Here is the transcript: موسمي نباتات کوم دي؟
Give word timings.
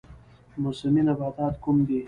موسمي 0.61 1.01
نباتات 1.07 1.53
کوم 1.63 1.77
دي؟ 1.87 1.97